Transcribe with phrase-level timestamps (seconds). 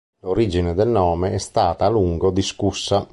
[0.21, 3.07] L'origine del nome è stata a lungo discussa.